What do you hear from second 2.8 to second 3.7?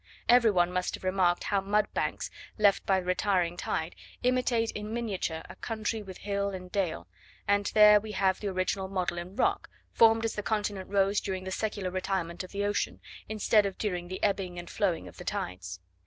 by the retiring